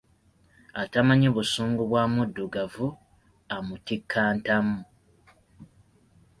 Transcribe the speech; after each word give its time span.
Atamanyi 0.81 1.27
busungu 1.35 1.81
bwa 1.89 2.03
Muddugavu 2.13 2.87
amutikka 3.55 4.21
ntamu. 4.39 4.79